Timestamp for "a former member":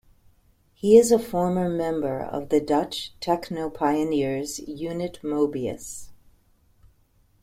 1.11-2.19